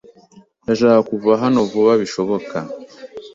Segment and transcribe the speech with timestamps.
[0.63, 2.57] Ndashaka kuva hano vuba bishoboka.